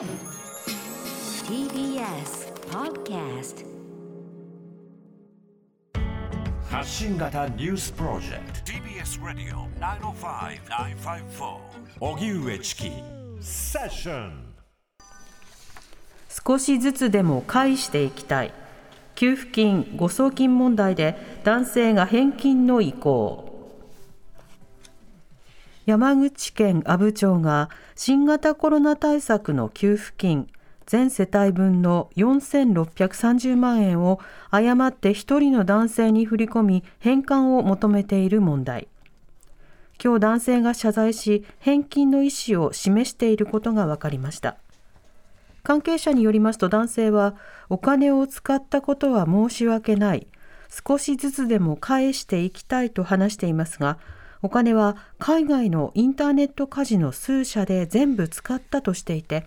[0.00, 0.08] TBS
[2.70, 3.66] Podcast
[6.70, 8.72] 発信型ニュースプロジェクト。
[8.72, 11.58] TBS ラディオ905-954
[12.00, 12.90] おぎゅうえちき
[13.42, 14.54] セッション
[16.46, 18.54] 少しずつでも返していきたい。
[19.16, 21.14] 給付金誤送金問題で
[21.44, 23.49] 男性が返金の意向
[25.90, 30.46] 山口県阿武町が新型コロナ対策の給付金
[30.86, 34.20] 全世帯分の4630万円を
[34.52, 38.86] 誤って1人の男性に振り込み返還を求めている問題。
[40.00, 44.58] 今日男性が謝罪し返金の意思を示していることが分かりました。
[45.64, 47.34] 関係者によりますと男性は
[47.68, 50.28] お金を使ったことは申し訳ない。
[50.86, 53.98] 少しずつでも返していきたいと話していますが
[54.42, 59.44] お金は海外のインターネットカジノ数社で全部使ったとしていて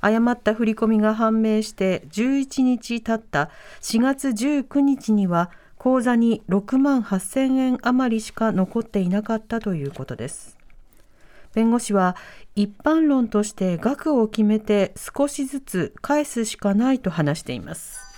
[0.00, 10.58] 誤った振り込みが判明して11日経った4月19日には口座に6万8000円余りしか残っていなかったということです。
[11.54, 12.16] 弁護士は
[12.54, 18.13] 一般論として額を決めて少しずつ返すしかないと話しています。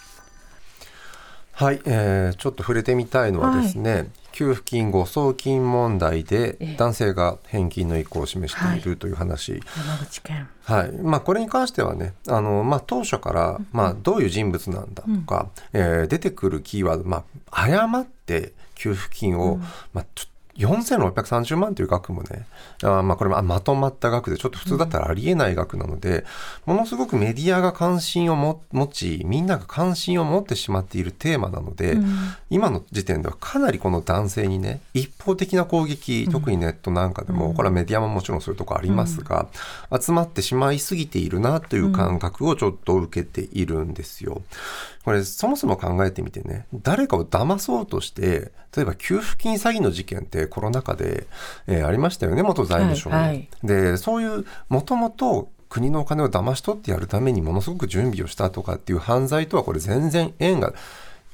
[1.57, 10.49] はい、えー、ちょっと触れてみたいのはですね、はい、給付金誤送金問題で男性が返金の意向を示しているという話、はい、山口県。
[10.65, 10.93] はい。
[10.93, 19.61] まあ、これに関してはねあの、まあ、当初から、まあ、どういう人物なんだとか、うん、えー、出てくるキーワード、まあ、誤って給付金を、うん、
[19.95, 22.47] まあ、ちょっと4630万という額もね、
[22.83, 26.25] あまあこれまとまった額で、ちょっと普通だったらありえない額なので、
[26.65, 31.99] ものすごくメディアが関心を持ち、みんなが関心を持ってしまっているテーマなので、
[32.51, 39.47] 今の時点ではかなりこの男性にね、一方的な攻撃、特にネットなんかでも、これはメディアももちろんそういうとこありますが、
[39.99, 44.43] 集まってしまいすぎているなという感覚をちょっと受けているんですよ。
[45.05, 51.27] これそもそも考えてみてね、誰かを騙そうとして、例えば給付金詐欺の事件ってコロナ禍で、
[51.67, 53.17] えー、ありましたよね、元財務省の。
[53.17, 60.75] はいはい、で、そういう、もともと国のお金を騙し取ってやるためにものすごく準備をしたとかっていう犯罪とはこれ全然縁が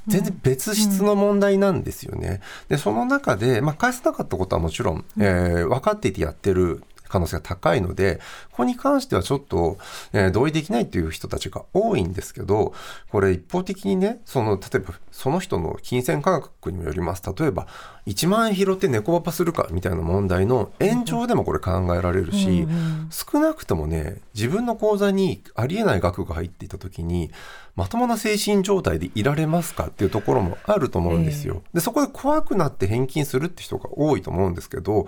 [0.08, 2.40] 全然別質の問題なんですよね。
[2.68, 8.16] で、その中で、まあ、返さなかったことはもちろん、えー、分かっていてやってる可能性が高いので、
[8.50, 9.76] ここに関してはちょっと、
[10.14, 12.72] えー、同意できないという人たちが多いんですけど、
[13.10, 17.22] これ一方的にね、その、例えばその人の金銭価格にもよります。
[17.38, 17.66] 例えば、
[18.06, 22.66] 1万円拾って猫パパするかみたいな問題の延長でもこれ考えられるし、
[23.10, 27.30] 少なくともね、自分の口座にありえない額が入っていた時に、
[27.76, 31.62] まともな精神状態でいられますかっていうところもあると思うんですよ。
[31.74, 35.06] で、そこで怖くなって返金するって人が多いと思うんですけど、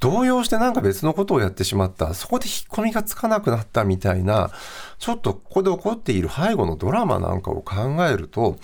[0.00, 2.14] 動揺してなんか別のことをやってしまった。
[2.14, 4.50] そこで引っ込みがつかなくなったみたいな、
[4.98, 8.56] ちょっとここで起こっている背後のドラマなんかを考えると、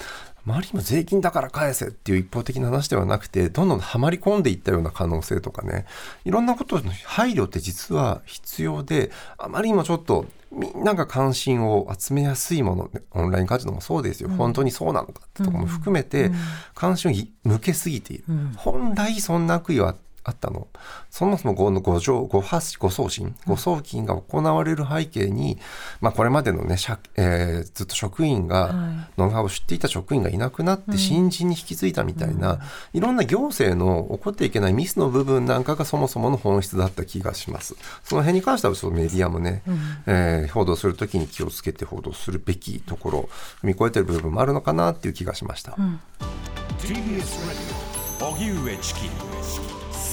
[0.44, 5.86] 周りも税金だから返せっていう一方的な話ではなくて、どんどんはまり込んでいったような可能性とかね、
[6.24, 16.32] いろんなことの配慮って実は必要で、あまりにもちょっとみんなが関心を集めやすいもの、オンラインカジノもそうですよ、うん、本当にそうなのかってとこも含めて、
[16.74, 18.24] 関心を向けすぎている。
[18.28, 19.94] うん、本来そんな悪意は
[20.24, 20.68] あったの。
[21.10, 25.58] そもそもの誤情、誤発、誤送信、誤送金が行われる背景に、
[26.00, 26.76] まあこれまでのね、
[27.16, 28.72] えー、ずっと職員が、
[29.18, 32.60] ノウハウを知っていた職員がいなくなって新人に引き継いだみたいな、
[32.92, 37.74] いろんな行政の起こっていけないミスの部分なんかがそもそもの本質だった気がします。
[38.04, 39.62] その辺に関してはちょっとメディアもね、
[40.06, 43.28] えー、報道するときに気をつけて報道するべきところ、
[43.62, 45.74] 踏み越えてる部分もあるのかなっていう気がしました。
[45.76, 46.00] うん。
[46.78, 47.92] TBS Radio
[48.30, 49.81] 荻上チキ